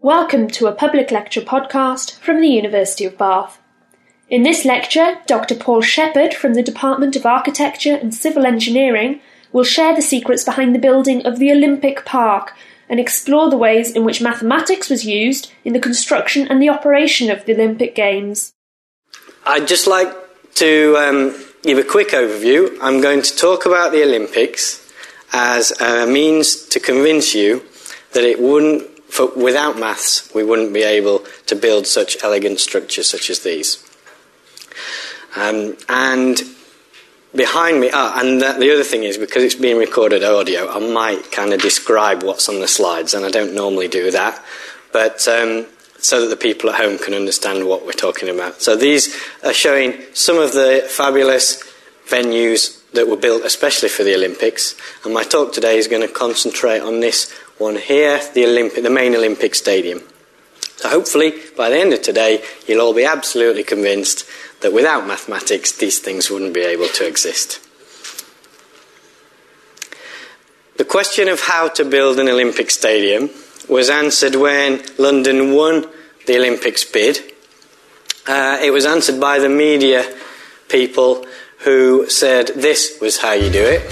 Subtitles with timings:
[0.00, 3.58] Welcome to a public lecture podcast from the University of Bath.
[4.28, 5.54] In this lecture, Dr.
[5.54, 9.20] Paul Shepherd from the Department of Architecture and Civil Engineering
[9.52, 12.52] will share the secrets behind the building of the Olympic Park
[12.90, 17.30] and explore the ways in which mathematics was used in the construction and the operation
[17.30, 18.52] of the Olympic Games.
[19.46, 20.12] I'd just like
[20.56, 22.76] to um, give a quick overview.
[22.82, 24.92] I'm going to talk about the Olympics
[25.32, 27.64] as a means to convince you
[28.12, 33.08] that it wouldn't, for, without maths, we wouldn't be able to build such elegant structures
[33.08, 33.82] such as these.
[35.36, 36.40] Um, and
[37.34, 40.78] behind me, ah, and the, the, other thing is because it's being recorded audio, I
[40.78, 44.42] might kind of describe what's on the slides, and I don't normally do that,
[44.92, 45.66] but um,
[45.98, 48.62] so that the people at home can understand what we're talking about.
[48.62, 49.14] So these
[49.44, 51.62] are showing some of the fabulous
[52.08, 56.12] venues that were built especially for the Olympics, and my talk today is going to
[56.12, 60.02] concentrate on this one here, the Olympic, the main Olympic Stadium.
[60.76, 64.26] So hopefully, by the end of today, you'll all be absolutely convinced
[64.60, 67.60] that without mathematics, these things wouldn't be able to exist.
[70.76, 73.30] The question of how to build an Olympic stadium
[73.68, 75.86] was answered when London won
[76.26, 77.18] the Olympics bid.
[78.26, 80.04] Uh, it was answered by the media
[80.68, 81.24] people
[81.60, 83.90] who said this was how you do it.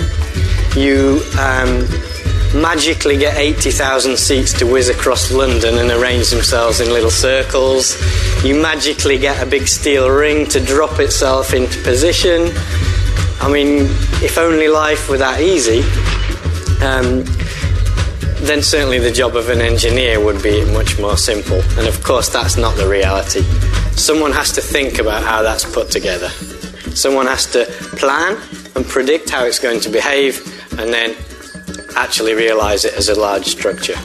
[0.76, 1.86] You um,
[2.54, 7.96] magically get 80,000 seats to whiz across London and arrange themselves in little circles.
[8.44, 12.52] You magically get a big steel ring to drop itself into position.
[13.40, 13.86] I mean,
[14.22, 15.80] if only life were that easy,
[16.84, 17.24] um,
[18.46, 21.60] then certainly the job of an engineer would be much more simple.
[21.78, 23.42] And of course, that's not the reality.
[23.96, 26.28] Someone has to think about how that's put together.
[26.94, 27.64] Someone has to
[27.96, 28.40] plan
[28.76, 30.40] and predict how it's going to behave
[30.78, 31.16] and then
[31.96, 33.96] actually realize it as a large structure.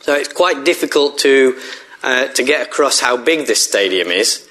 [0.00, 1.58] So it's quite difficult to,
[2.02, 4.48] uh, to get across how big this stadium is.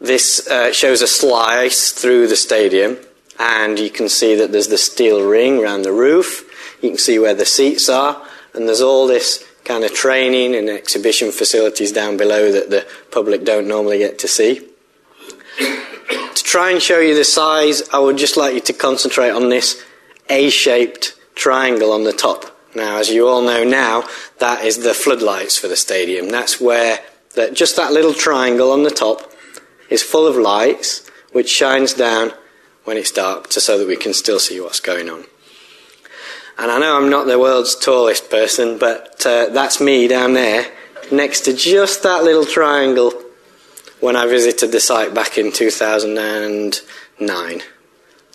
[0.00, 2.98] This uh, shows a slice through the stadium,
[3.38, 6.78] and you can see that there's the steel ring around the roof.
[6.82, 8.22] You can see where the seats are,
[8.54, 13.44] and there's all this kind of training and exhibition facilities down below that the public
[13.44, 14.68] don't normally get to see.
[15.58, 19.48] to try and show you the size, I would just like you to concentrate on
[19.48, 19.82] this
[20.28, 22.46] A shaped triangle on the top.
[22.74, 24.04] Now, as you all know now,
[24.38, 26.30] that is the floodlights for the stadium.
[26.30, 27.00] That's where
[27.34, 29.30] that, just that little triangle on the top
[29.90, 32.32] is full of lights, which shines down
[32.84, 35.24] when it's dark, to, so that we can still see what's going on.
[36.58, 40.66] And I know I'm not the world's tallest person, but uh, that's me down there,
[41.10, 43.12] next to just that little triangle
[44.00, 47.62] when I visited the site back in 2009.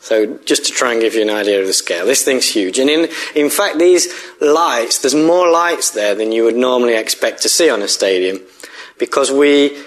[0.01, 2.79] So just to try and give you an idea of the scale, this thing's huge.
[2.79, 7.41] And in, in fact, these lights, there's more lights there than you would normally expect
[7.41, 8.39] to see on a stadium
[8.97, 9.77] because we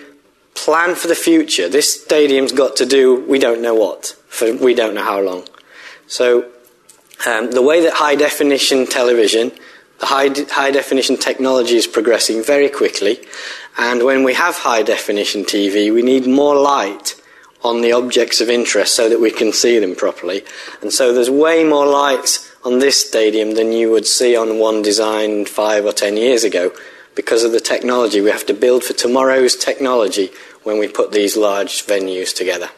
[0.54, 1.68] plan for the future.
[1.68, 5.46] This stadium's got to do, we don't know what, for we don't know how long.
[6.06, 6.50] So
[7.26, 9.52] um, the way that high definition television,
[10.00, 13.20] the high, de- high definition technology is progressing very quickly.
[13.78, 17.19] And when we have high definition TV, we need more light
[17.62, 20.42] on the objects of interest so that we can see them properly.
[20.80, 24.82] And so there's way more lights on this stadium than you would see on one
[24.82, 26.72] designed five or ten years ago
[27.14, 28.20] because of the technology.
[28.20, 30.30] We have to build for tomorrow's technology
[30.62, 32.70] when we put these large venues together.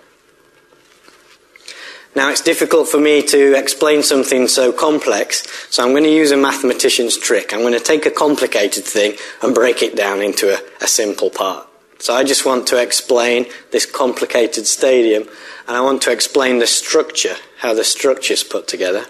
[2.15, 6.31] Now, it's difficult for me to explain something so complex, so I'm going to use
[6.31, 7.55] a mathematician's trick.
[7.55, 11.31] I'm going to take a complicated thing and break it down into a, a simple
[11.31, 11.67] part.
[12.03, 15.23] So I just want to explain this complicated stadium
[15.69, 19.05] and I want to explain the structure, how the structure is put together.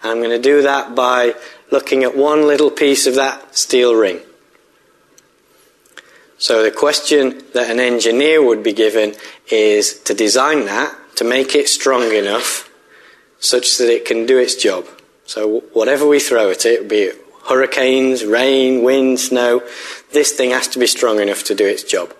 [0.00, 1.34] And I'm going to do that by
[1.72, 4.20] looking at one little piece of that steel ring.
[6.38, 9.16] So the question that an engineer would be given
[9.50, 12.70] is to design that, to make it strong enough
[13.40, 14.86] such that it can do its job.
[15.26, 19.62] So whatever we throw at it, be it hurricanes, rain, wind, snow,
[20.12, 22.14] this thing has to be strong enough to do its job.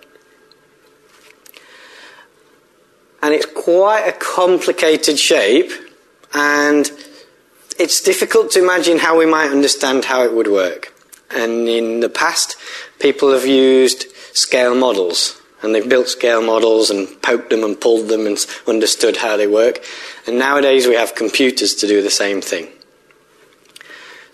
[3.22, 5.70] And it's quite a complicated shape,
[6.34, 6.90] and
[7.78, 10.92] it's difficult to imagine how we might understand how it would work.
[11.30, 12.56] And in the past,
[12.98, 18.08] people have used scale models, and they've built scale models and poked them and pulled
[18.08, 19.84] them and understood how they work.
[20.26, 22.68] And nowadays, we have computers to do the same thing.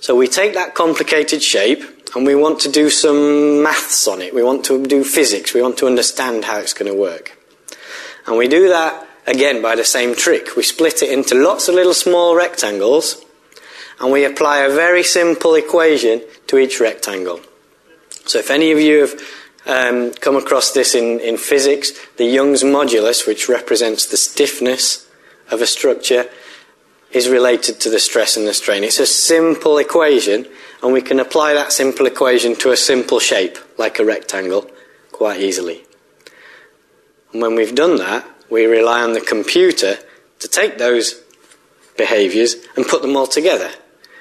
[0.00, 1.82] So we take that complicated shape
[2.14, 4.34] and we want to do some maths on it.
[4.34, 5.55] We want to do physics.
[5.55, 7.37] We want to understand how it's going to work.
[8.26, 10.56] And we do that again by the same trick.
[10.56, 13.25] We split it into lots of little small rectangles
[14.00, 17.40] and we apply a very simple equation to each rectangle.
[18.26, 19.20] So if any of you have
[19.66, 25.08] um, come across this in, in physics, the Young's modulus, which represents the stiffness
[25.50, 26.28] of a structure,
[27.10, 28.84] is related to the stress and the strain.
[28.84, 30.46] It's a simple equation,
[30.83, 34.71] and we can apply that simple equation to a simple shape, like a rectangle,
[35.13, 35.85] quite easily.
[37.33, 39.99] And when we've done that, we rely on the computer
[40.39, 41.23] to take those
[41.97, 43.71] behaviours and put them all together.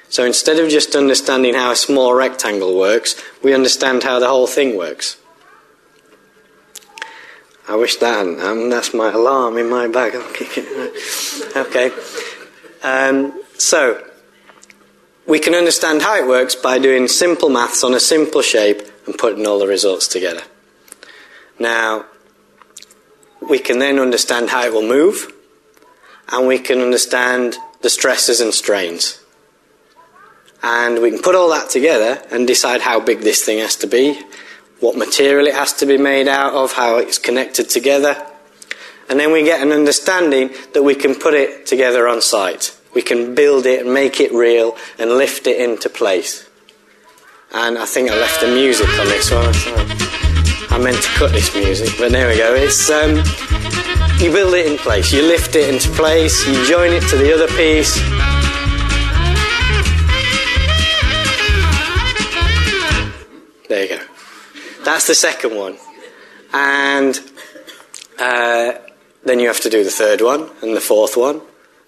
[0.10, 4.48] So instead of just understanding how a small rectangle works, we understand how the whole
[4.48, 5.18] thing works.
[7.68, 8.70] I wish that hadn't.
[8.70, 10.16] That's my alarm in my bag.
[11.56, 11.92] okay.
[12.82, 14.07] Um, so,
[15.28, 19.18] we can understand how it works by doing simple maths on a simple shape and
[19.18, 20.42] putting all the results together.
[21.60, 22.06] Now,
[23.42, 25.32] we can then understand how it will move,
[26.30, 29.22] and we can understand the stresses and strains.
[30.64, 33.88] And we can put all that together and decide how big this thing has to
[33.88, 34.20] be,
[34.80, 38.26] what material it has to be made out of, how it's connected together.
[39.10, 42.77] And then we get an understanding that we can put it together on site.
[42.98, 46.50] We can build it and make it real and lift it into place.
[47.54, 49.54] And I think I left the music on this one.
[50.72, 52.56] I meant to cut this music, but there we go.
[52.56, 53.18] It's um,
[54.18, 57.32] you build it in place, you lift it into place, you join it to the
[57.36, 57.94] other piece.
[63.70, 64.06] There you go.
[64.84, 65.78] That's the second one.
[66.52, 67.16] And
[68.18, 68.72] uh,
[69.24, 71.42] then you have to do the third one, and the fourth one,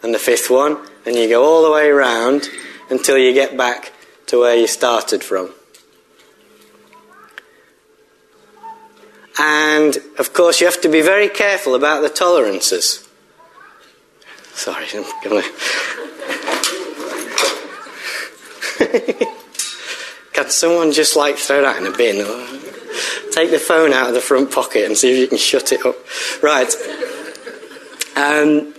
[0.03, 0.77] and the fifth one,
[1.09, 2.47] and you go all the way around
[2.91, 3.91] until you get back
[4.27, 5.49] to where you started from.
[9.39, 13.09] And of course, you have to be very careful about the tolerances.
[14.53, 15.45] Sorry, I'm going.
[20.33, 22.17] Can someone just like throw that in a bin?
[23.31, 25.83] Take the phone out of the front pocket and see if you can shut it
[25.83, 25.95] up.
[26.43, 26.71] Right.
[28.15, 28.75] Um,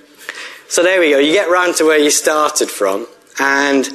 [0.70, 1.18] so there we go.
[1.18, 3.08] You get round to where you started from,
[3.40, 3.88] and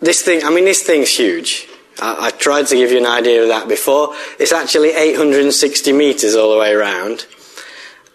[0.00, 0.42] this thing.
[0.42, 1.68] I mean, this thing's huge.
[2.00, 4.14] I, I tried to give you an idea of that before.
[4.38, 7.26] It's actually 860 meters all the way around,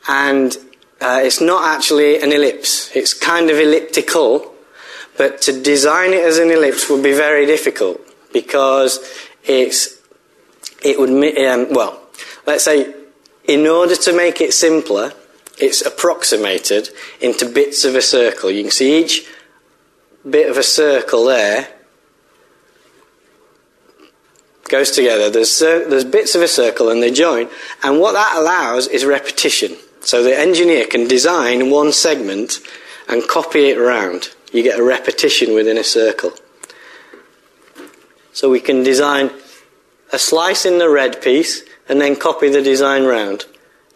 [0.07, 0.57] and
[0.99, 2.89] uh, it's not actually an ellipse.
[2.95, 4.55] It's kind of elliptical,
[5.15, 8.01] but to design it as an ellipse would be very difficult
[8.33, 8.99] because
[9.43, 10.01] it's
[10.83, 12.01] it would, um, well,
[12.47, 12.91] let's say,
[13.47, 15.13] in order to make it simpler,
[15.59, 16.89] it's approximated
[17.19, 18.51] into bits of a circle.
[18.51, 19.27] You can see each
[20.29, 21.67] bit of a circle there
[24.67, 25.29] goes together.
[25.29, 27.49] There's, there's bits of a circle and they join,
[27.83, 29.75] and what that allows is repetition.
[30.01, 32.59] So the engineer can design one segment
[33.07, 34.29] and copy it around.
[34.51, 36.33] You get a repetition within a circle.
[38.33, 39.31] So we can design
[40.13, 43.45] a slice in the red piece and then copy the design round.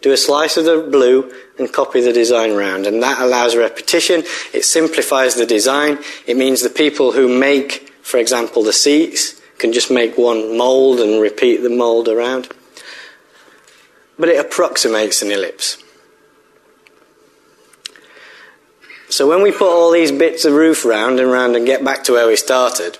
[0.02, 2.86] Do a slice of the blue and copy the design round.
[2.86, 4.24] And that allows repetition.
[4.52, 5.98] It simplifies the design.
[6.26, 11.00] It means the people who make, for example, the seats can just make one mould
[11.00, 12.48] and repeat the mould around.
[14.18, 15.82] But it approximates an ellipse.
[19.08, 22.02] So when we put all these bits of roof round and round and get back
[22.04, 22.98] to where we started,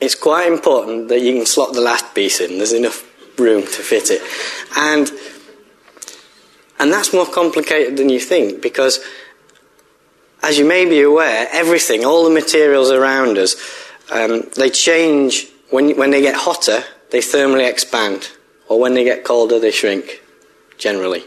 [0.00, 2.56] it's quite important that you can slot the last piece in.
[2.56, 3.04] There's enough
[3.38, 4.22] room to fit it.
[4.76, 5.10] And,
[6.78, 9.00] and that's more complicated than you think because,
[10.42, 13.56] as you may be aware, everything, all the materials around us,
[14.10, 15.48] um, they change.
[15.70, 18.30] When, when they get hotter, they thermally expand.
[18.68, 20.22] Or when they get colder, they shrink,
[20.78, 21.24] generally.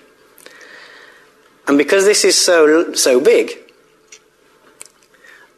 [1.67, 3.51] And because this is so, so big,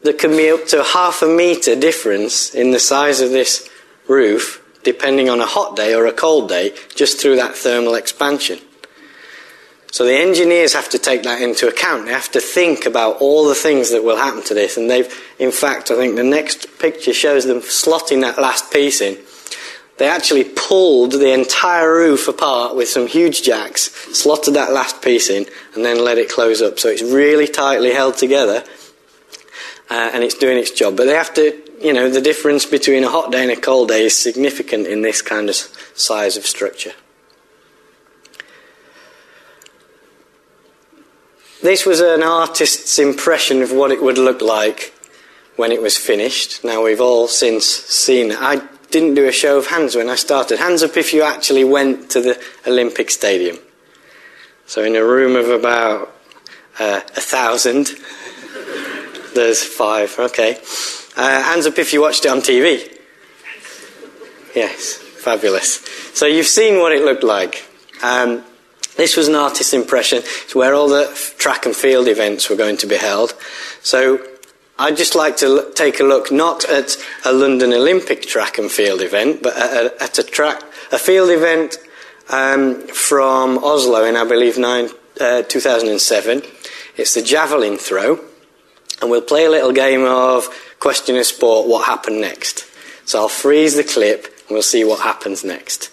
[0.02, 3.68] there can be up to half a metre difference in the size of this
[4.08, 8.58] roof depending on a hot day or a cold day just through that thermal expansion.
[9.92, 12.06] So the engineers have to take that into account.
[12.06, 14.78] They have to think about all the things that will happen to this.
[14.78, 15.06] And they've,
[15.38, 19.18] in fact, I think the next picture shows them slotting that last piece in.
[19.98, 25.28] They actually pulled the entire roof apart with some huge jacks, slotted that last piece
[25.28, 25.44] in,
[25.74, 26.78] and then let it close up.
[26.78, 28.64] So it's really tightly held together
[29.90, 30.96] uh, and it's doing its job.
[30.96, 33.88] But they have to, you know, the difference between a hot day and a cold
[33.88, 35.56] day is significant in this kind of
[35.94, 36.92] size of structure.
[41.62, 44.92] This was an artist's impression of what it would look like
[45.54, 46.64] when it was finished.
[46.64, 48.38] Now we've all since seen it.
[48.40, 50.58] I didn't do a show of hands when I started.
[50.58, 53.58] Hands up if you actually went to the Olympic Stadium.
[54.66, 56.12] So in a room of about
[56.80, 57.90] uh, a thousand,
[59.34, 60.58] there's five, okay.
[61.16, 62.98] Uh, hands up if you watched it on TV.
[64.54, 65.76] Yes, fabulous.
[66.12, 67.68] So you've seen what it looked like.
[68.02, 68.42] Um,
[68.96, 70.18] this was an artist's impression.
[70.18, 71.06] It's where all the
[71.38, 73.34] track and field events were going to be held.
[73.82, 74.24] So
[74.78, 78.70] I'd just like to look, take a look not at a London Olympic track and
[78.70, 81.78] field event, but at, at a track, a field event
[82.30, 84.88] um, from Oslo in, I believe, nine,
[85.20, 86.42] uh, 2007.
[86.96, 88.20] It's the javelin throw,
[89.00, 90.48] and we'll play a little game of
[90.80, 91.68] question of sport.
[91.68, 92.66] What happened next?
[93.04, 95.90] So I'll freeze the clip, and we'll see what happens next.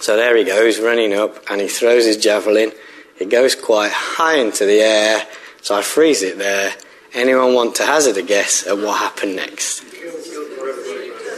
[0.00, 2.72] So there he goes, running up, and he throws his javelin.
[3.18, 5.26] It goes quite high into the air,
[5.62, 6.74] so I freeze it there.
[7.14, 9.82] Anyone want to hazard a guess at what happened next?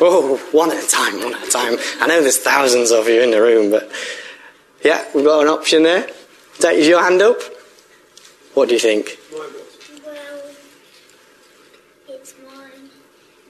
[0.00, 1.76] Oh, one at a time, one at a time.
[2.00, 3.90] I know there's thousands of you in the room, but
[4.84, 6.08] yeah, we've got an option there.
[6.64, 7.40] Is your hand up?
[8.54, 9.18] What do you think?
[9.32, 9.48] Well,
[12.08, 12.90] it's mine.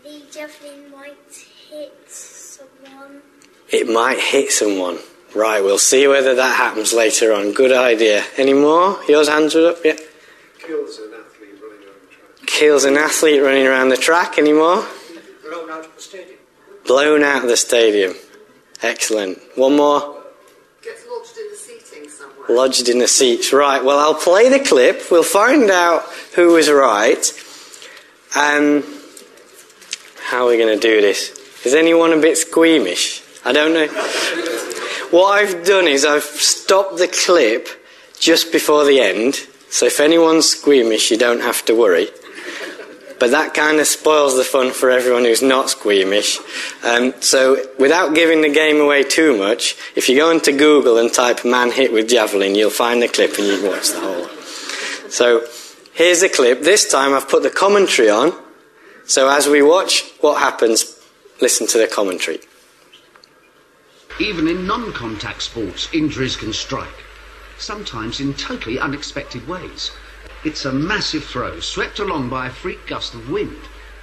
[0.05, 3.23] The javelin might hit someone.
[3.71, 4.99] It might hit someone.
[5.35, 7.53] Right, we'll see whether that happens later on.
[7.53, 8.25] Good idea.
[8.39, 8.99] Any more?
[9.07, 9.97] Yours hands are up, yeah?
[10.59, 12.47] Kills an athlete running around the track.
[12.47, 14.39] Kills an athlete running around the track.
[14.39, 14.87] Any more?
[15.45, 16.39] Blown out of the stadium.
[16.87, 18.15] Blown out of the stadium.
[18.83, 19.39] Excellent.
[19.57, 20.23] One more?
[20.83, 22.57] Gets lodged in the seating somewhere.
[22.57, 23.53] Lodged in the seats.
[23.53, 25.11] Right, well, I'll play the clip.
[25.11, 27.23] We'll find out who was right.
[28.35, 28.83] Um,
[30.31, 31.67] how are we going to do this?
[31.67, 33.23] Is anyone a bit squeamish?
[33.45, 33.87] I don't know.
[35.11, 37.69] What I've done is I've stopped the clip
[38.21, 39.37] just before the end,
[39.71, 42.09] so if anyone's squeamish, you don't have to worry.
[43.19, 46.39] But that kind of spoils the fun for everyone who's not squeamish.
[46.85, 51.13] Um, so, without giving the game away too much, if you go into Google and
[51.13, 54.29] type man hit with javelin, you'll find the clip and you can watch the whole.
[55.11, 55.47] So,
[55.95, 56.63] here's the clip.
[56.63, 58.33] This time I've put the commentary on.
[59.05, 61.01] So, as we watch what happens,
[61.41, 62.39] listen to the commentary.
[64.21, 67.05] Even in non contact sports, injuries can strike,
[67.59, 69.93] sometimes in totally unexpected ways.
[70.45, 73.59] It's a massive throw, swept along by a freak gust of wind.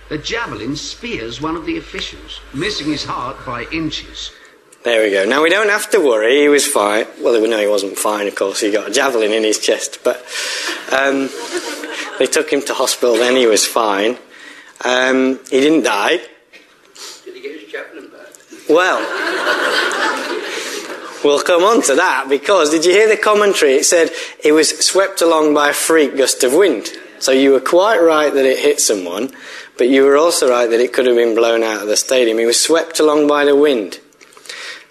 [0.08, 4.32] The javelin spears one of the officials, missing his heart by inches.
[4.84, 5.26] There we go.
[5.26, 6.42] Now we don't have to worry.
[6.42, 7.08] He was fine.
[7.20, 8.28] Well, no, he wasn't fine.
[8.28, 10.18] Of course, he got a javelin in his chest, but
[10.92, 11.28] um,
[12.20, 13.16] they took him to hospital.
[13.16, 14.18] Then he was fine.
[14.84, 16.18] Um, he didn't die.
[17.26, 18.05] Did he get his javelin back?
[18.68, 19.00] Well,
[21.24, 23.74] we'll come on to that because did you hear the commentary?
[23.74, 24.10] It said
[24.44, 26.90] it was swept along by a freak gust of wind.
[27.20, 29.32] So you were quite right that it hit someone,
[29.78, 32.40] but you were also right that it could have been blown out of the stadium.
[32.40, 34.00] It was swept along by the wind.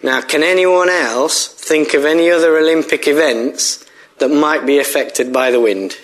[0.02, 3.84] Now, can anyone else think of any other Olympic events
[4.18, 5.96] that might be affected by the wind?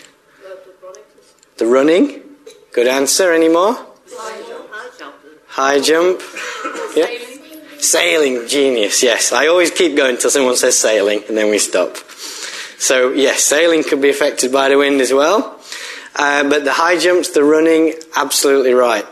[1.59, 2.23] The running?
[2.73, 3.33] Good answer.
[3.33, 3.75] Any more?
[4.11, 5.21] High jump.
[5.49, 6.23] High jump.
[6.97, 7.30] Yeah.
[7.81, 9.33] Sailing, genius, yes.
[9.33, 11.97] I always keep going until someone says sailing and then we stop.
[12.79, 15.59] So, yes, sailing could be affected by the wind as well.
[16.15, 19.05] Uh, but the high jumps, the running, absolutely right.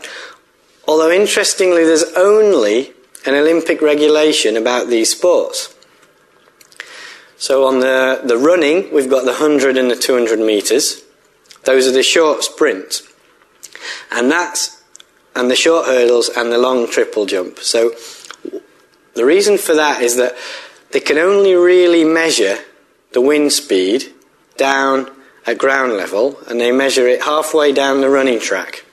[0.87, 2.93] Although, interestingly, there's only
[3.25, 5.75] an Olympic regulation about these sports.
[7.37, 11.03] So, on the, the running, we've got the 100 and the 200 metres.
[11.65, 13.01] Those are the short sprints.
[14.11, 14.83] And that's,
[15.35, 17.59] and the short hurdles and the long triple jump.
[17.59, 17.91] So,
[19.19, 20.33] the reason for that is that
[20.91, 22.57] they can only really measure
[23.11, 24.13] the wind speed
[24.55, 25.11] down
[25.45, 28.85] at ground level and they measure it halfway down the running track.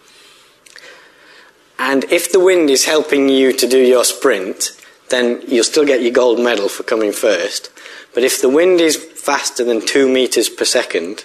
[1.79, 4.73] And if the wind is helping you to do your sprint,
[5.11, 7.71] then you'll still get your gold medal for coming first.
[8.13, 11.25] But if the wind is faster than two meters per second,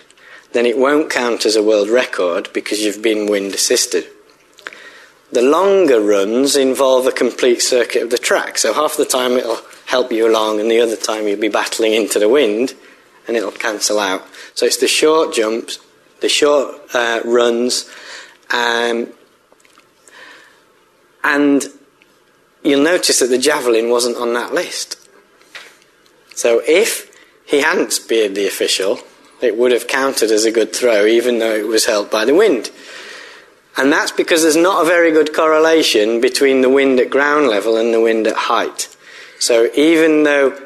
[0.51, 4.05] then it won't count as a world record because you've been wind assisted.
[5.31, 9.61] The longer runs involve a complete circuit of the track, so half the time it'll
[9.85, 12.73] help you along, and the other time you'll be battling into the wind,
[13.27, 14.25] and it'll cancel out.
[14.55, 15.79] So it's the short jumps,
[16.19, 17.89] the short uh, runs,
[18.49, 19.07] um,
[21.23, 21.65] and
[22.63, 24.97] you'll notice that the javelin wasn't on that list.
[26.35, 27.09] So if
[27.45, 28.99] he hadn't speared the official,
[29.41, 32.35] it would have counted as a good throw, even though it was held by the
[32.35, 32.69] wind.
[33.77, 37.77] And that's because there's not a very good correlation between the wind at ground level
[37.77, 38.95] and the wind at height.
[39.39, 40.59] So even though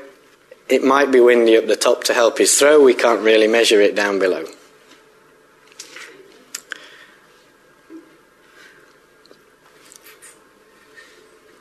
[0.67, 3.79] it might be windy up the top to help his throw, we can't really measure
[3.79, 4.45] it down below.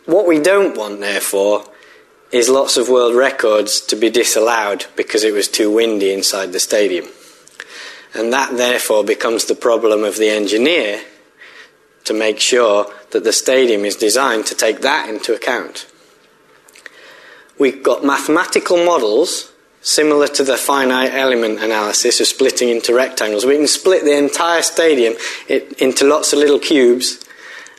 [0.06, 1.64] What we don't want, therefore,
[2.30, 6.60] is lots of world records to be disallowed because it was too windy inside the
[6.60, 7.06] stadium.
[8.12, 11.00] And that, therefore, becomes the problem of the engineer
[12.04, 15.87] to make sure that the stadium is designed to take that into account.
[17.58, 23.44] We've got mathematical models similar to the finite element analysis of splitting into rectangles.
[23.44, 25.14] We can split the entire stadium
[25.49, 27.25] into lots of little cubes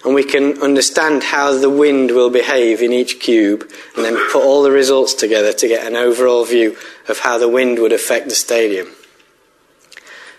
[0.05, 4.44] and we can understand how the wind will behave in each cube and then put
[4.44, 6.77] all the results together to get an overall view
[7.10, 8.88] of how the wind would affect the stadium.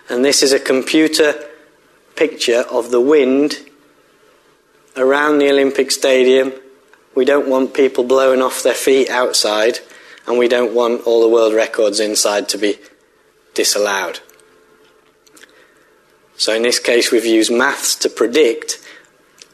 [0.09, 1.35] And this is a computer
[2.15, 3.59] picture of the wind
[4.97, 6.53] around the Olympic Stadium.
[7.15, 9.79] We don't want people blowing off their feet outside
[10.27, 12.79] and we don't want all the world records inside to be
[13.55, 14.21] disallowed.
[16.37, 18.79] So in this case, we've used maths to predict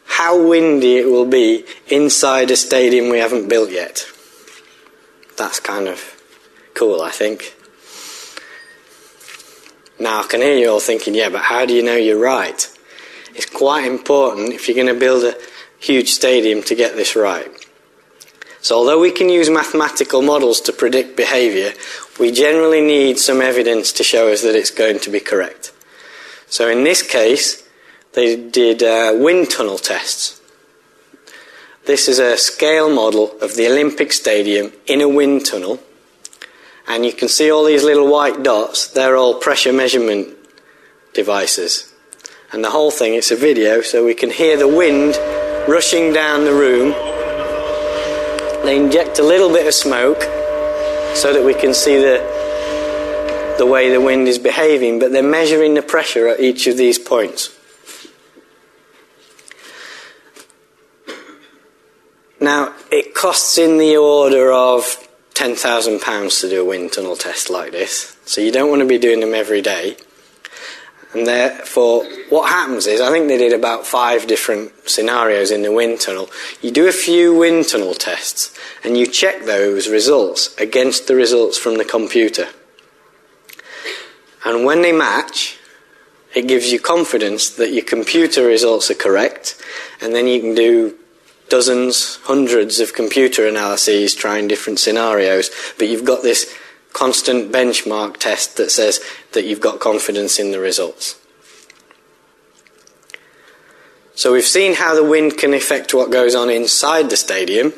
[0.06, 4.04] how windy it will be inside a stadium we haven't built yet.
[5.38, 6.20] That's kind of
[6.75, 7.54] cool, I think.
[9.99, 12.68] Now, I can hear you all thinking, yeah, but how do you know you're right?
[13.34, 15.36] It's quite important if you're going to build a
[15.78, 17.50] huge stadium to get this right.
[18.60, 21.72] So although we can use mathematical models to predict behaviour,
[22.20, 25.72] we generally need some evidence to show us that it's going to be correct.
[26.46, 27.66] So in this case,
[28.12, 30.40] they did uh, wind tunnel tests.
[31.86, 35.80] This is a scale model of the Olympic Stadium in a wind tunnel.
[36.86, 40.28] And you can see all these little white dots, they're all pressure measurement
[41.14, 41.91] devices.
[42.52, 45.16] And the whole thing, it's a video, so we can hear the wind
[45.68, 46.92] rushing down the room
[48.62, 50.23] they inject a little bit of smoke
[51.16, 55.75] so that we can see the, the way the wind is behaving, but they're measuring
[55.75, 57.50] the pressure at each of these points.
[62.40, 64.85] Now, it costs in the order of
[65.35, 68.99] £10,000 to do a wind tunnel test like this, so you don't want to be
[68.99, 69.97] doing them every day.
[71.14, 75.73] And therefore, what happens is, I think they did about five different scenarios in the
[75.73, 76.31] wind tunnel.
[76.62, 81.59] You do a few wind tunnel tests and you check those results against the results
[81.59, 82.48] from the computer.
[84.44, 85.59] And when they match,
[86.35, 89.61] it gives you confidence that your computer results are correct,
[90.01, 90.96] and then you can do
[91.48, 96.53] dozens, hundreds of computer analyses trying different scenarios, but you've got this
[96.92, 99.00] constant benchmark test that says
[99.33, 101.18] that you've got confidence in the results.
[104.14, 107.72] So we've seen how the wind can affect what goes on inside the stadium.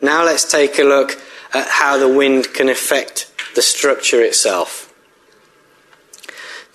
[0.00, 1.20] Now let's take a look
[1.52, 4.92] at how the wind can affect the structure itself.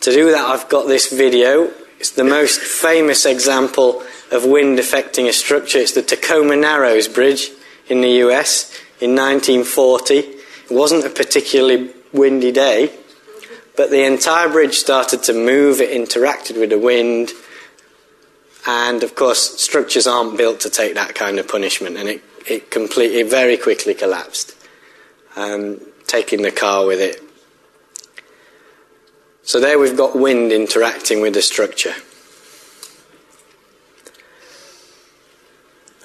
[0.02, 1.72] To do that, I've got this video.
[2.00, 5.80] It's the most famous example of wind affecting a structure.
[5.80, 7.50] It's the Tacoma Narrows Bridge
[7.89, 10.38] in the US in 1940.
[10.69, 12.93] It wasn't a particularly windy day,
[13.75, 17.32] but the entire bridge started to move, it interacted with the wind,
[18.67, 22.71] and of course, structures aren't built to take that kind of punishment, and it, it
[22.71, 24.55] completely, very quickly collapsed,
[25.36, 27.23] um, taking the car with it.
[29.43, 31.95] So there we've got wind interacting with the structure.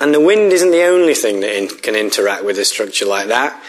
[0.00, 3.28] And the wind isn't the only thing that in, can interact with a structure like
[3.28, 3.62] that.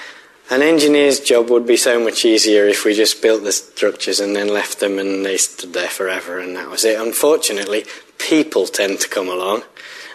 [0.47, 4.35] An engineer's job would be so much easier if we just built the structures and
[4.35, 6.99] then left them and they stood there forever and that was it.
[6.99, 7.85] Unfortunately,
[8.19, 9.63] people tend to come along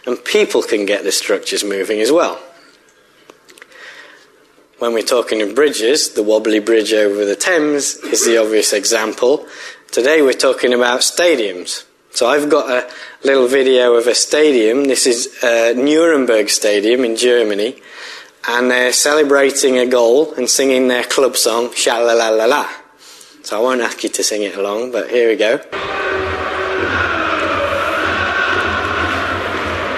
[0.06, 2.40] and people can get the structures moving as well.
[4.78, 9.48] When we're talking of bridges, the wobbly bridge over the Thames is the obvious example.
[9.90, 11.84] Today we're talking about stadiums.
[12.12, 12.90] So I've got a
[13.24, 14.84] little video of a stadium.
[14.84, 17.82] This is uh, Nuremberg Stadium in Germany
[18.58, 22.68] and they're celebrating a goal and singing their club song, Sha La La La La.
[23.42, 25.58] So I won't ask you to sing it along, but here we go.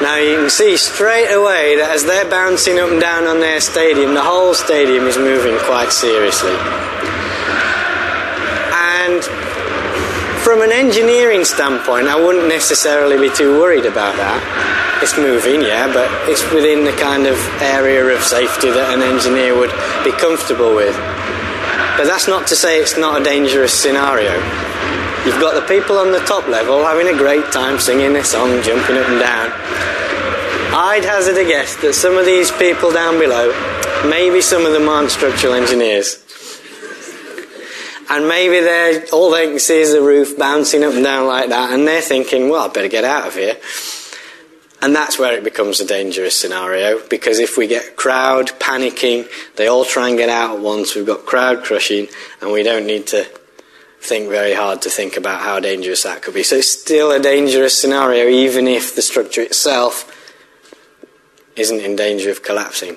[0.02, 3.60] Now you can see straight away that as they're bouncing up and down on their
[3.60, 6.56] stadium, the whole stadium is moving quite seriously.
[8.74, 9.24] And
[10.44, 15.92] from an engineering standpoint, I wouldn't necessarily be too worried about that it's moving, yeah,
[15.92, 20.74] but it's within the kind of area of safety that an engineer would be comfortable
[20.74, 20.94] with.
[21.98, 24.32] But that's not to say it's not a dangerous scenario.
[25.26, 28.62] You've got the people on the top level having a great time singing their song,
[28.62, 29.50] jumping up and down.
[30.74, 33.50] I'd hazard a guess that some of these people down below,
[34.08, 36.18] maybe some of them aren't structural engineers.
[38.08, 41.48] And maybe they're all they can see is the roof bouncing up and down like
[41.48, 43.56] that, and they're thinking, well, I'd better get out of here.
[44.82, 49.68] And that's where it becomes a dangerous scenario because if we get crowd panicking, they
[49.68, 52.08] all try and get out at once, we've got crowd crushing,
[52.40, 53.24] and we don't need to
[54.00, 56.42] think very hard to think about how dangerous that could be.
[56.42, 60.18] So it's still a dangerous scenario, even if the structure itself
[61.54, 62.96] isn't in danger of collapsing.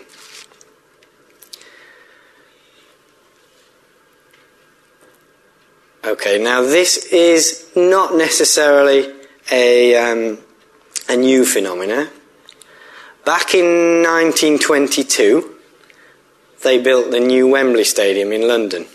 [6.04, 9.14] Okay, now this is not necessarily
[9.52, 10.40] a, um,
[11.10, 12.10] a new phenomena.
[13.26, 15.56] Back in 1922,
[16.64, 18.86] they built the new Wembley Stadium in London.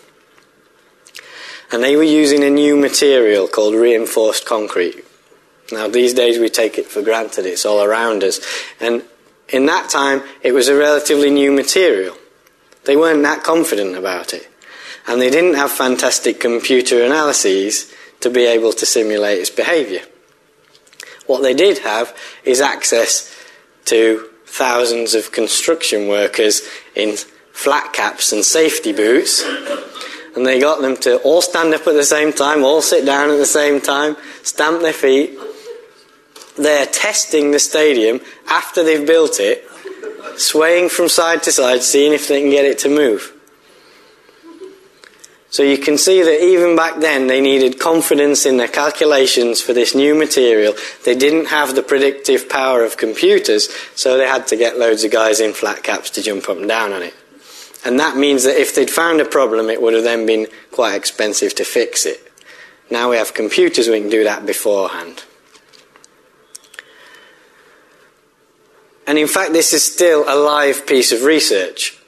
[1.73, 5.05] And they were using a new material called reinforced concrete.
[5.73, 8.41] Now, these days we take it for granted, it's all around us.
[8.81, 9.05] And
[9.49, 12.17] in that time, it was a relatively new material.
[12.85, 14.49] They weren't that confident about it.
[15.07, 20.03] And they didn't have fantastic computer analyses to be able to simulate its behaviour.
[21.31, 22.13] What they did have
[22.43, 23.33] is access
[23.85, 26.63] to thousands of construction workers
[26.97, 27.17] in
[27.53, 29.45] flat caps and safety boots.
[30.35, 33.31] And they got them to all stand up at the same time, all sit down
[33.31, 35.39] at the same time, stamp their feet.
[36.59, 39.65] They're testing the stadium after they've built it,
[40.37, 43.40] swaying from side to side, seeing if they can get it to move.
[45.51, 49.73] So you can see that even back then they needed confidence in their calculations for
[49.73, 50.75] this new material.
[51.05, 55.11] They didn't have the predictive power of computers, so they had to get loads of
[55.11, 57.15] guys in flat caps to jump up and down on it.
[57.85, 60.95] And that means that if they'd found a problem, it would have then been quite
[60.95, 62.33] expensive to fix it.
[62.89, 65.25] Now we have computers, we can do that beforehand.
[69.07, 72.00] And in fact, this is still a live piece of research.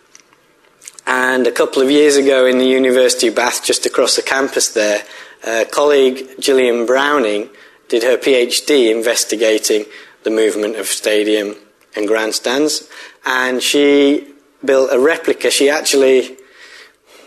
[1.07, 4.73] And a couple of years ago in the University of Bath, just across the campus
[4.73, 5.05] there,
[5.45, 7.51] a colleague, Gillian Browning,
[7.89, 9.85] did her PhD investigating
[10.23, 11.57] the movement of stadium
[11.97, 12.89] and grandstands.
[13.27, 14.33] And she
[14.65, 15.51] built a replica.
[15.51, 16.37] She actually,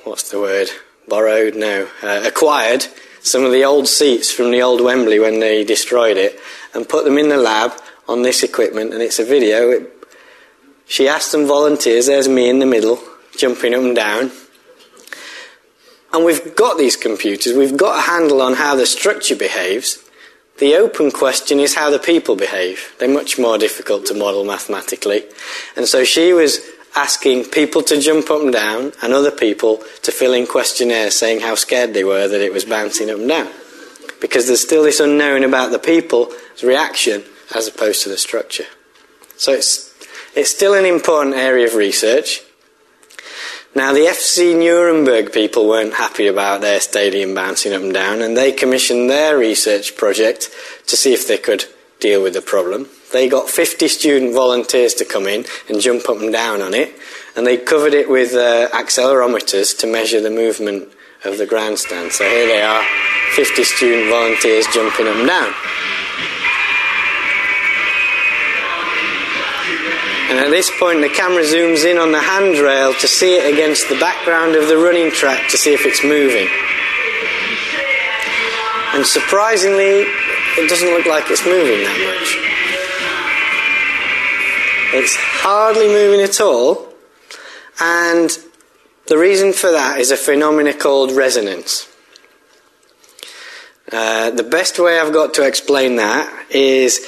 [0.04, 0.70] what's the word?
[1.08, 1.56] Borrowed?
[1.56, 1.88] No.
[2.02, 2.88] Uh, acquired
[3.22, 6.40] some of the old seats from the old Wembley when they destroyed it
[6.74, 7.74] and put them in the lab
[8.08, 8.94] on this equipment.
[8.94, 9.70] And it's a video.
[9.70, 9.92] It,
[10.88, 13.00] she asked some volunteers, there's me in the middle,
[13.36, 14.32] jumping up and down.
[16.14, 20.02] And we've got these computers, we've got a handle on how the structure behaves.
[20.58, 22.96] The open question is how the people behave.
[22.98, 25.26] They're much more difficult to model mathematically.
[25.76, 26.60] And so she was
[26.96, 31.42] asking people to jump up and down and other people to fill in questionnaires saying
[31.42, 33.52] how scared they were that it was bouncing up and down.
[34.22, 38.66] Because there's still this unknown about the people's reaction as opposed to the structure.
[39.36, 39.94] So it's,
[40.36, 42.42] it's still an important area of research.
[43.76, 48.38] Now, the FC Nuremberg people weren't happy about their stadium bouncing up and down, and
[48.38, 50.50] they commissioned their research project
[50.88, 51.66] to see if they could
[52.00, 52.88] deal with the problem.
[53.12, 56.96] They got 50 student volunteers to come in and jump up and down on it,
[57.36, 60.88] and they covered it with uh, accelerometers to measure the movement
[61.26, 62.14] of the grandstand.
[62.14, 62.82] So here they are,
[63.34, 65.54] 50 student volunteers jumping up and down.
[70.30, 73.90] And at this point, the camera zooms in on the handrail to see it against
[73.90, 76.50] the background of the running track to see if it's moving.
[78.96, 80.08] And surprisingly,
[80.58, 82.46] it doesn't look like it's moving that much.
[84.96, 86.88] It's hardly moving at all.
[87.80, 88.30] And
[89.08, 91.88] the reason for that is a phenomenon called resonance.
[93.92, 97.06] Uh, the best way I've got to explain that is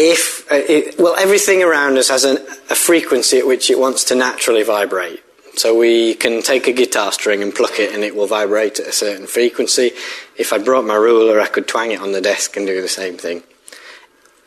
[0.00, 2.38] if, uh, it, well, everything around us has an,
[2.70, 5.22] a frequency at which it wants to naturally vibrate.
[5.56, 8.86] So we can take a guitar string and pluck it and it will vibrate at
[8.86, 9.90] a certain frequency.
[10.36, 12.88] If I brought my ruler, I could twang it on the desk and do the
[12.88, 13.42] same thing.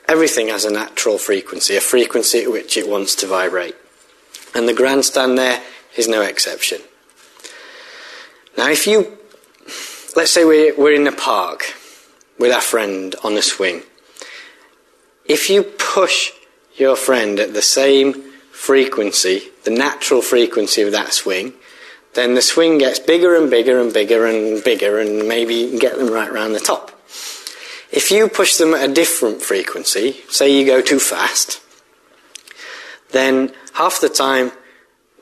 [0.07, 3.75] Everything has a natural frequency, a frequency at which it wants to vibrate.
[4.55, 5.61] And the grandstand there
[5.95, 6.81] is no exception.
[8.57, 9.17] Now, if you,
[10.15, 11.63] let's say we're, we're in a park
[12.39, 13.83] with our friend on a swing.
[15.25, 16.31] If you push
[16.75, 18.13] your friend at the same
[18.51, 21.53] frequency, the natural frequency of that swing,
[22.13, 25.79] then the swing gets bigger and bigger and bigger and bigger, and maybe you can
[25.79, 26.91] get them right around the top.
[27.91, 31.61] If you push them at a different frequency, say you go too fast,
[33.11, 34.51] then half the time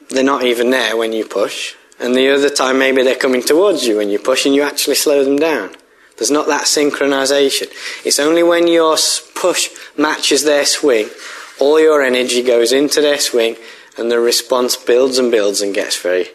[0.10, 3.86] they're not even there when you push, and the other time maybe they're coming towards
[3.86, 5.76] you when you push and you actually slow them down.
[6.22, 7.68] There's not that synchronization.
[8.06, 8.96] It's only when your
[9.34, 11.10] push matches their swing,
[11.60, 13.56] all your energy goes into their swing,
[13.98, 16.28] and the response builds and builds and gets very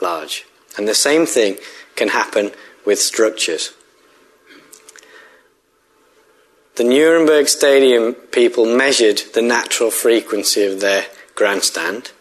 [0.00, 0.46] large.
[0.78, 1.58] And the same thing
[1.96, 2.52] can happen
[2.86, 3.74] with structures.
[6.76, 12.12] The Nuremberg Stadium people measured the natural frequency of their grandstand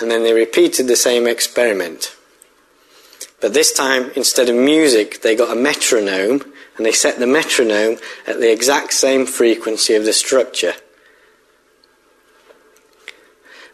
[0.00, 2.16] and then they repeated the same experiment.
[3.42, 6.42] But this time, instead of music, they got a metronome
[6.76, 10.74] and they set the metronome at the exact same frequency of the structure.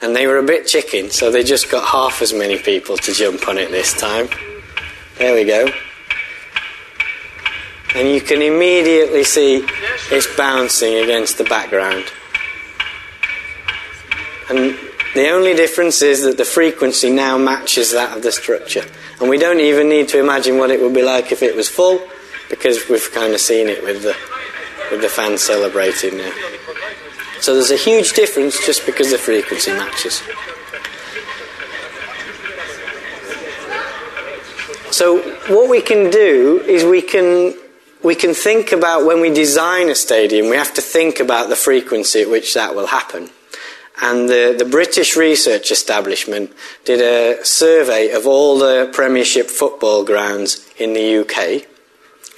[0.00, 3.12] And they were a bit chicken, so they just got half as many people to
[3.12, 4.28] jump on it this time.
[5.18, 5.68] There we go.
[7.94, 9.66] And you can immediately see
[10.10, 12.04] it's bouncing against the background.
[14.48, 14.78] And
[15.14, 18.84] the only difference is that the frequency now matches that of the structure.
[19.20, 21.68] And we don't even need to imagine what it would be like if it was
[21.68, 22.00] full,
[22.50, 24.16] because we've kind of seen it with the,
[24.90, 26.32] with the fans celebrating now.
[27.40, 30.22] So there's a huge difference just because the frequency matches.
[34.90, 35.20] So
[35.54, 37.54] what we can do is we can
[38.02, 41.56] we can think about when we design a stadium, we have to think about the
[41.56, 43.30] frequency at which that will happen.
[44.00, 46.52] And the, the British Research Establishment
[46.84, 51.66] did a survey of all the Premiership football grounds in the UK,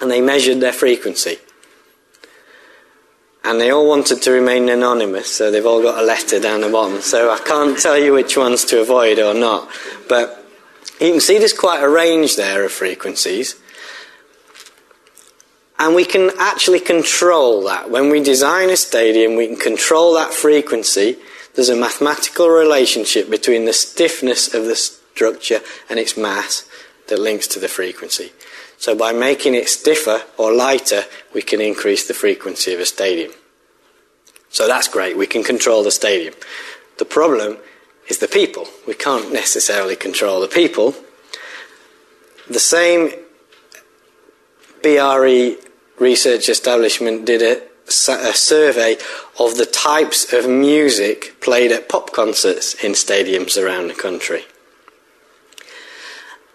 [0.01, 1.39] and they measured their frequency.
[3.45, 6.69] And they all wanted to remain anonymous, so they've all got a letter down the
[6.69, 7.01] bottom.
[7.01, 9.69] So I can't tell you which ones to avoid or not.
[10.09, 10.45] But
[11.01, 13.57] you can see there's quite a range there of frequencies.
[15.79, 17.91] And we can actually control that.
[17.91, 21.17] When we design a stadium, we can control that frequency.
[21.55, 26.69] There's a mathematical relationship between the stiffness of the structure and its mass
[27.09, 28.33] that links to the frequency.
[28.79, 33.33] So by making it stiffer or lighter, we can increase the frequency of a stadium.
[34.49, 35.17] So that's great.
[35.17, 36.35] We can control the stadium.
[36.99, 37.59] The problem
[38.09, 38.67] is the people.
[38.87, 40.95] We can't necessarily control the people.
[42.49, 43.11] The same
[44.83, 45.57] BRE
[45.99, 48.97] research establishment did a, a, survey
[49.39, 54.45] of the types of music played at pop concerts in stadiums around the country.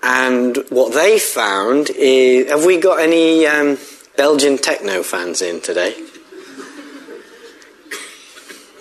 [0.01, 3.77] And what they found is have we got any um,
[4.15, 5.95] Belgian techno fans in today?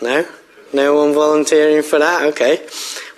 [0.03, 0.27] No?
[0.73, 2.23] No one volunteering for that?
[2.25, 2.67] Okay.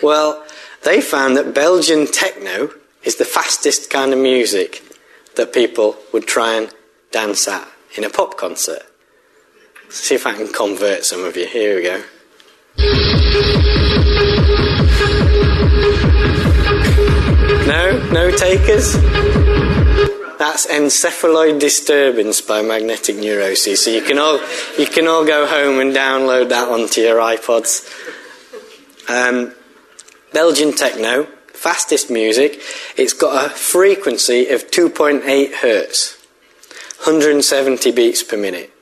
[0.03, 0.45] Well,
[0.85, 2.71] they found that Belgian techno
[3.03, 4.83] is the fastest kind of music
[5.37, 6.73] that people would try and
[7.11, 8.83] dance at in a pop concert.
[9.89, 11.47] See if I can convert some of you.
[11.47, 12.03] Here we go.
[17.67, 18.09] No?
[18.13, 18.95] No takers?
[20.39, 23.85] That's encephaloid disturbance by magnetic neuroses.
[23.85, 24.41] So you can all
[24.79, 27.89] you can all go home and download that onto your iPods.
[29.09, 29.55] Um,
[30.33, 32.61] Belgian techno, fastest music.
[32.97, 36.19] It's got a frequency of 2.8 hertz,
[37.05, 38.76] 170 beats per minute.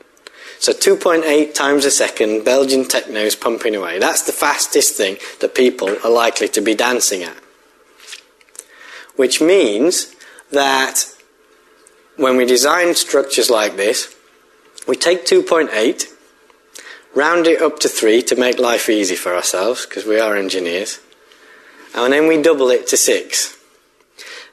[0.65, 3.99] So 2.8 times a second, Belgian techno is pumping away.
[3.99, 7.37] That's the fastest thing that people are likely to be dancing at.
[9.15, 10.17] Which means
[10.53, 11.05] that
[12.17, 14.17] when we design structures like this,
[14.89, 16.07] we take 2.8,
[17.15, 20.99] round it up to 3 to make life easy for ourselves, because we are engineers,
[21.95, 23.59] and then we double it to 6.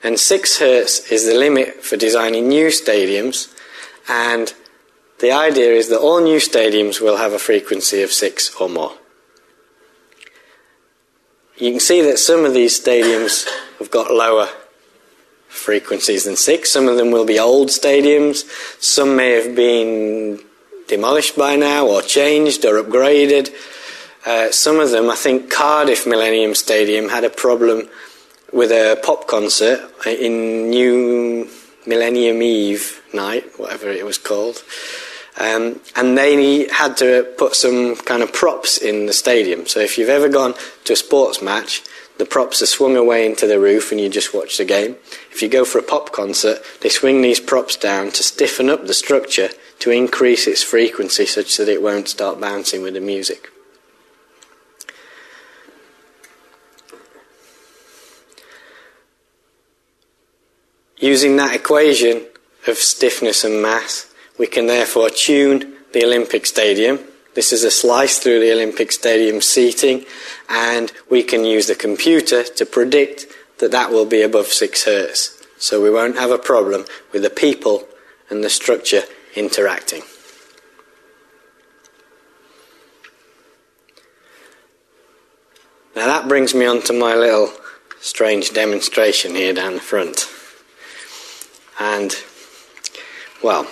[0.04, 3.48] And 6 hertz is the limit for designing new stadiums,
[4.10, 4.54] and
[5.22, 8.94] the idea is that all new stadiums will have a frequency of 6 or more.
[11.62, 13.48] You can see that some of these stadiums
[13.80, 14.50] have got lower
[15.48, 16.72] frequencies than six.
[16.72, 18.46] Some of them will be old stadiums.
[18.82, 20.40] Some may have been
[20.88, 23.54] demolished by now or changed or upgraded.
[24.26, 27.90] Uh, some of them, I think Cardiff Millennium Stadium had a problem
[28.52, 31.48] with a pop concert in New
[31.86, 34.64] Millennium Eve night, whatever it was called.
[35.42, 39.66] Um, and they had to put some kind of props in the stadium.
[39.66, 41.82] So if you've ever gone to a sports match,
[42.20, 44.98] the props are swung away into the roof and you just watch the game.
[45.32, 48.86] If you go for a pop concert, they swing these props down to stiffen up
[48.86, 49.50] the structure
[49.80, 53.50] to increase its frequency such that it won't start bouncing with the music.
[60.98, 62.28] Using that equation
[62.68, 67.00] of stiffness and mass, we can therefore tune the Olympic Stadium
[67.34, 70.06] this is a slice through the Olympic Stadium seating,
[70.50, 73.26] and we can use the computer to predict
[73.60, 75.42] that that will be above 6 hertz.
[75.58, 77.88] So we won't have a problem with the people
[78.30, 79.04] and the structure
[79.36, 80.02] interacting.
[85.96, 87.54] Now that brings me on to my little
[88.02, 90.28] strange demonstration here down the front.
[91.80, 92.14] And,
[93.42, 93.68] well,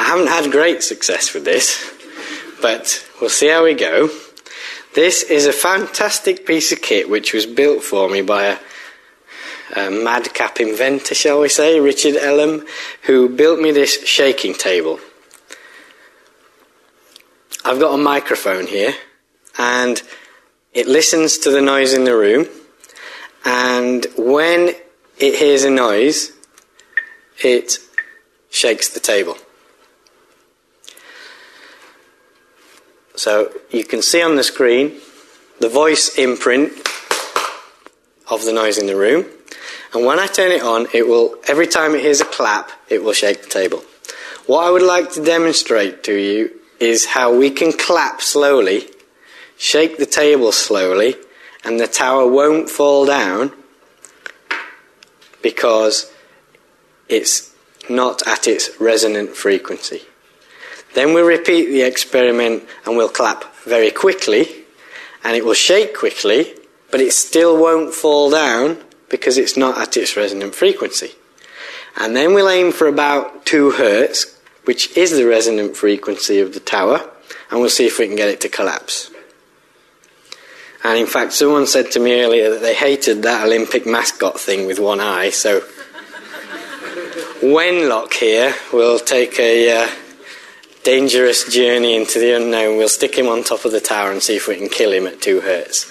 [0.00, 1.98] I haven't had great success with this
[2.60, 4.10] but we'll see how we go.
[4.94, 8.58] This is a fantastic piece of kit which was built for me by a,
[9.76, 12.66] uh, madcap inventor, shall we say, Richard Ellum,
[13.02, 14.98] who built me this shaking table.
[17.64, 18.94] I've got a microphone here,
[19.58, 20.02] and
[20.74, 22.48] it listens to the noise in the room,
[23.44, 24.74] and when
[25.18, 26.32] it hears a noise,
[27.44, 27.78] it
[28.50, 29.36] shakes the table.
[33.20, 34.98] So you can see on the screen
[35.58, 36.72] the voice imprint
[38.30, 39.26] of the noise in the room.
[39.92, 43.04] And when I turn it on, it will, every time it hears a clap, it
[43.04, 43.84] will shake the table.
[44.46, 48.88] What I would like to demonstrate to you is how we can clap slowly,
[49.58, 51.14] shake the table slowly,
[51.62, 53.52] and the tower won't fall down
[55.42, 56.10] because
[57.06, 57.54] it's
[57.90, 60.04] not at its resonant frequency.
[60.94, 64.60] Then we'll repeat the experiment and we'll clap very quickly
[65.22, 66.54] and it will shake quickly,
[66.90, 71.12] but it still won't fall down because it's not at its resonant frequency.
[71.96, 76.60] And then we'll aim for about 2 hertz, which is the resonant frequency of the
[76.60, 77.10] tower,
[77.50, 79.10] and we'll see if we can get it to collapse.
[80.82, 84.66] And in fact, someone said to me earlier that they hated that Olympic mascot thing
[84.66, 85.60] with one eye, so
[87.42, 89.88] Wenlock here will take a uh,
[90.82, 92.78] dangerous journey into the unknown.
[92.78, 95.06] We'll stick him on top of the tower and see if we can kill him
[95.06, 95.86] at two hertz.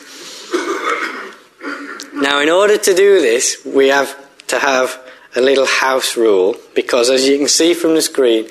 [2.13, 4.13] Now, in order to do this, we have
[4.47, 4.99] to have
[5.35, 8.49] a little house rule because, as you can see from the screen,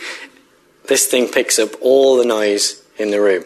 [0.87, 3.45] this thing picks up all the noise in the room.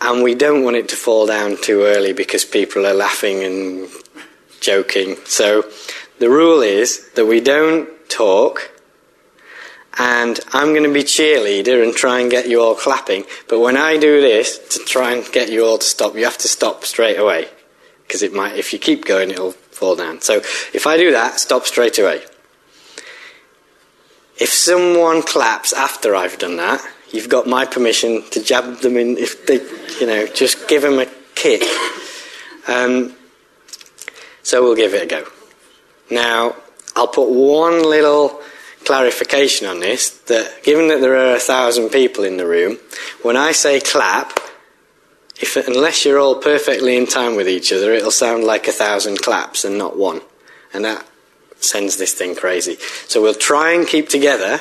[0.00, 3.88] And we don't want it to fall down too early because people are laughing and
[4.60, 5.16] joking.
[5.26, 5.64] So,
[6.18, 8.70] the rule is that we don't talk
[9.98, 13.24] and I'm going to be cheerleader and try and get you all clapping.
[13.48, 16.38] But when I do this to try and get you all to stop, you have
[16.38, 17.48] to stop straight away
[18.06, 18.56] because it might.
[18.56, 20.20] If you keep going, it'll fall down.
[20.20, 20.36] So
[20.74, 22.22] if I do that, stop straight away.
[24.38, 29.18] If someone claps after I've done that, you've got my permission to jab them in.
[29.18, 29.60] If they,
[30.00, 31.62] you know, just give them a kick.
[32.68, 33.14] Um,
[34.42, 35.26] so we'll give it a go.
[36.10, 36.56] Now
[36.96, 38.40] I'll put one little
[38.90, 42.76] clarification on this that given that there are a thousand people in the room,
[43.22, 44.40] when I say clap,
[45.40, 49.22] if unless you're all perfectly in time with each other, it'll sound like a thousand
[49.22, 50.22] claps and not one,
[50.74, 51.06] and that
[51.60, 52.78] sends this thing crazy.
[53.06, 54.60] So we'll try and keep together.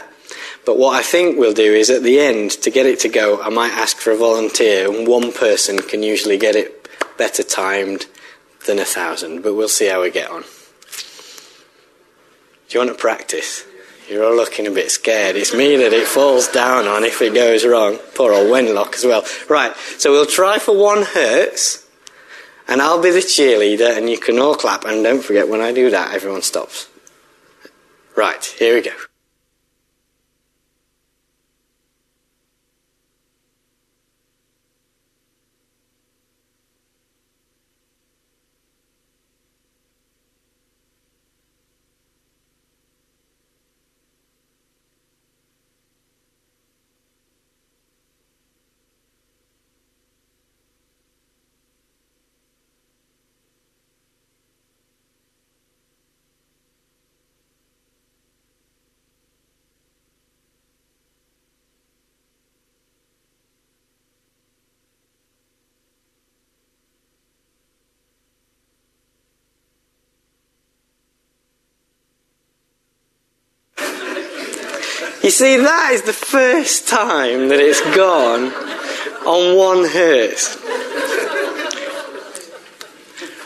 [0.63, 3.41] But what I think we'll do is at the end, to get it to go,
[3.41, 6.87] I might ask for a volunteer, and one person can usually get it
[7.17, 8.05] better timed
[8.67, 9.41] than a thousand.
[9.41, 10.43] But we'll see how we get on.
[10.43, 13.65] Do you want to practice?
[14.09, 15.35] You're all looking a bit scared.
[15.35, 17.99] It's me that it falls down on if it goes wrong.
[18.15, 19.23] Poor old Wenlock as well.
[19.47, 21.87] Right, so we'll try for one hertz,
[22.67, 24.83] and I'll be the cheerleader, and you can all clap.
[24.85, 26.87] And don't forget, when I do that, everyone stops.
[28.15, 29.08] Right, here we go.
[75.29, 78.45] You see, that is the first time that it's gone
[79.27, 80.57] on one hertz.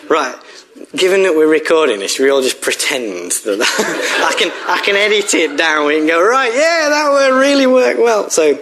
[0.09, 0.33] Right,
[0.95, 5.33] given that we're recording this, we all just pretend that, I can I can edit
[5.33, 5.87] it down.
[5.87, 8.29] We can go right, yeah, that will really work well.
[8.29, 8.53] So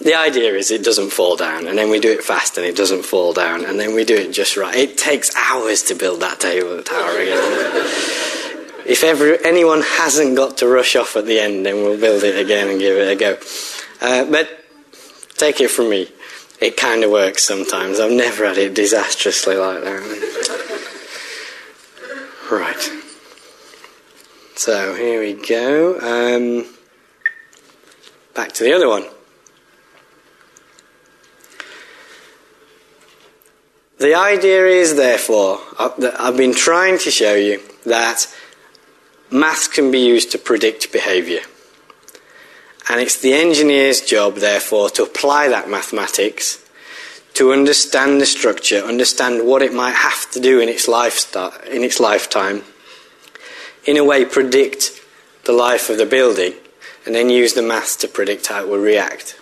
[0.00, 2.76] the idea is it doesn't fall down, and then we do it fast, and it
[2.76, 4.74] doesn't fall down, and then we do it just right.
[4.74, 8.31] It takes hours to build that table tower again.
[8.84, 12.68] If anyone hasn't got to rush off at the end, then we'll build it again
[12.68, 13.38] and give it a go.
[14.00, 14.48] Uh, but
[15.36, 16.08] take it from me,
[16.60, 18.00] it kind of works sometimes.
[18.00, 20.02] I've never had it disastrously like that.
[22.50, 22.90] Right.
[24.56, 25.98] So here we go.
[25.98, 26.66] Um,
[28.34, 29.04] back to the other one.
[33.98, 38.26] The idea is, therefore, uh, that I've been trying to show you that
[39.32, 41.40] maths can be used to predict behaviour.
[42.88, 46.58] And it's the engineer's job, therefore, to apply that mathematics
[47.34, 51.82] to understand the structure, understand what it might have to do in its, lifestyle, in
[51.82, 52.62] its lifetime,
[53.84, 55.00] in a way predict
[55.44, 56.52] the life of the building,
[57.06, 59.40] and then use the maths to predict how it will react.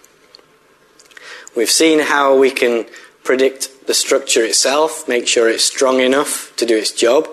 [1.57, 2.87] We've seen how we can
[3.25, 7.29] predict the structure itself, make sure it's strong enough to do its job.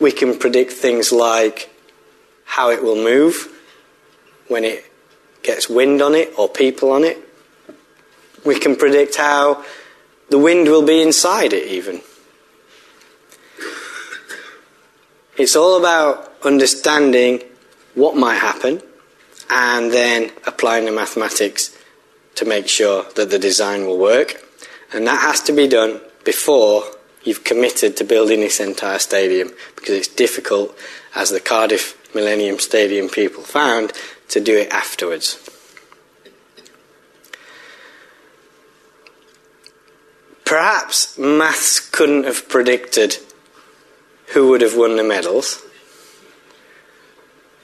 [0.00, 1.70] We can predict things like
[2.44, 3.48] how it will move
[4.48, 4.84] when it
[5.42, 7.18] gets wind on it or people on it.
[8.44, 9.64] We can predict how
[10.30, 12.00] the wind will be inside it, even.
[15.36, 17.42] It's all about understanding
[17.94, 18.82] what might happen
[19.50, 21.76] and then applying the mathematics
[22.34, 24.44] to make sure that the design will work.
[24.92, 26.84] And that has to be done before
[27.28, 30.76] you've committed to building this entire stadium because it's difficult,
[31.14, 33.92] as the Cardiff Millennium Stadium people found,
[34.30, 35.38] to do it afterwards.
[40.44, 43.18] Perhaps maths couldn't have predicted
[44.28, 45.62] who would have won the medals.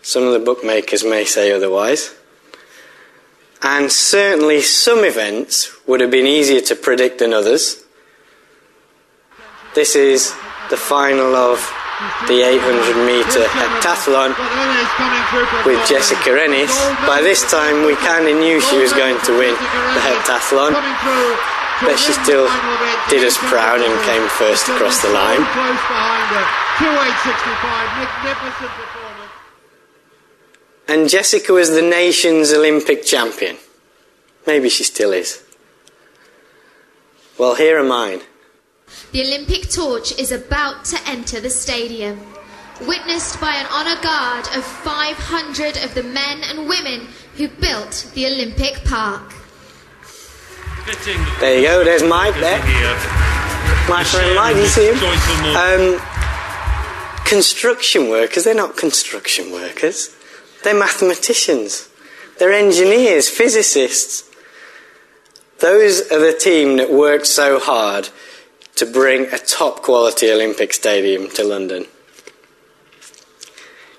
[0.03, 2.15] Some of the bookmakers may say otherwise.
[3.63, 7.84] And certainly some events would have been easier to predict than others.
[9.75, 10.31] This is
[10.71, 11.59] the final of
[12.29, 14.31] the 800 metre heptathlon
[15.67, 16.71] with Jessica Ennis.
[17.07, 20.79] By this time, we kind of knew she was going to win the heptathlon,
[21.83, 22.47] but she still
[23.11, 25.43] did us proud and came first across the line.
[30.87, 33.57] And Jessica was the nation's Olympic champion.
[34.47, 35.43] Maybe she still is.
[37.39, 38.21] Well, here are mine.
[39.13, 42.19] The Olympic torch is about to enter the stadium,
[42.81, 48.27] witnessed by an honour guard of 500 of the men and women who built the
[48.27, 49.33] Olympic Park.
[51.41, 52.59] There you go, there's Mike there.
[53.89, 54.97] My friend Mike, you see him?
[55.57, 56.01] Um,
[57.25, 60.15] construction workers, they're not construction workers,
[60.63, 61.89] they're mathematicians,
[62.39, 64.31] they're engineers, physicists.
[65.61, 68.11] Those are the team that worked so hard
[68.77, 71.87] to bring a top quality Olympic stadium to London.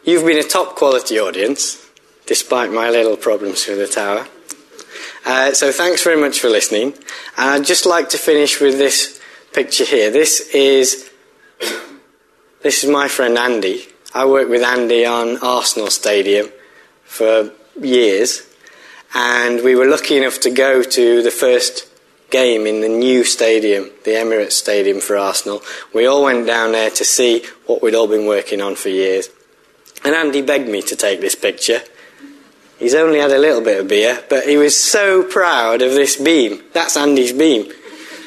[0.04, 1.84] You've been a top quality audience,
[2.26, 4.28] despite my little problems with the tower.
[5.26, 6.94] Uh, so thanks very much for listening.
[7.38, 9.20] And I'd just like to finish with this
[9.54, 10.12] picture here.
[10.12, 11.10] This is
[12.62, 13.86] this is my friend Andy.
[14.14, 16.50] I worked with Andy on Arsenal Stadium
[17.04, 17.52] for
[17.82, 18.48] years,
[19.14, 21.88] and we were lucky enough to go to the first
[22.36, 25.62] game in the new stadium, the Emirates Stadium for Arsenal.
[25.94, 29.30] We all went down there to see what we'd all been working on for years.
[30.04, 31.82] And Andy begged me to take this picture.
[32.78, 36.18] He's only had a little bit of beer, but he was so proud of this
[36.18, 36.62] beam.
[36.74, 37.72] That's Andy's beam.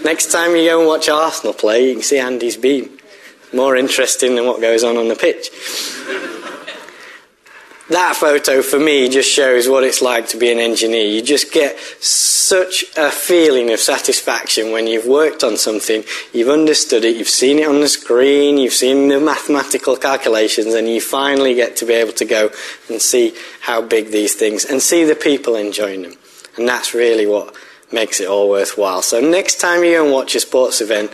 [0.03, 2.99] Next time you go and watch Arsenal play, you can see Andy's beam.
[3.53, 5.51] More interesting than what goes on on the pitch
[7.91, 11.07] that photo for me just shows what it's like to be an engineer.
[11.07, 17.05] You just get such a feeling of satisfaction when you've worked on something, you've understood
[17.05, 21.55] it, you've seen it on the screen, you've seen the mathematical calculations, and you finally
[21.55, 22.51] get to be able to go
[22.89, 26.15] and see how big these things and see the people enjoying them.
[26.57, 27.55] And that's really what
[27.93, 29.03] makes it all worthwhile.
[29.03, 31.11] So next time you go and watch a sports event,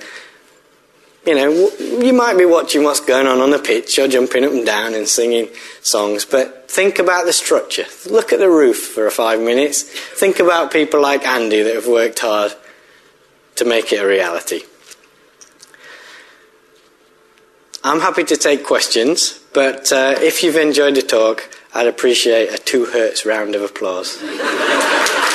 [1.26, 4.52] you know, you might be watching what's going on on the pitch or jumping up
[4.52, 5.48] and down and singing
[5.80, 7.86] songs, but think about the structure.
[8.10, 9.82] Look at the roof for five minutes.
[9.82, 12.52] Think about people like Andy that have worked hard
[13.56, 14.62] to make it a reality.
[17.82, 22.58] I'm happy to take questions, but uh, if you've enjoyed the talk, I'd appreciate a
[22.58, 24.18] two hertz round of applause.